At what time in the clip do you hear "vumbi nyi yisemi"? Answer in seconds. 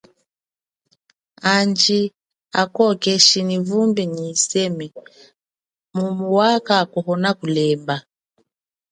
3.67-4.87